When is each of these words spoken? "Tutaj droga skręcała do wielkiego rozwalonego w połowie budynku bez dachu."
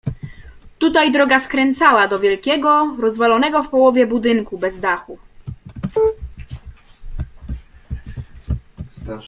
"Tutaj 0.79 1.11
droga 1.11 1.39
skręcała 1.39 2.07
do 2.07 2.19
wielkiego 2.19 2.95
rozwalonego 2.99 3.63
w 3.63 3.69
połowie 3.69 4.07
budynku 4.07 4.57
bez 4.57 4.79
dachu." 4.79 5.17